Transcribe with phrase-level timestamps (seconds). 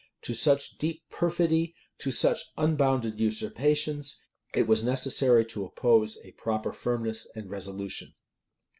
[0.23, 4.19] To such deep perfidy, to such unbounded usurpations,
[4.51, 8.15] it was necessary to oppose a proper firmness and resolution.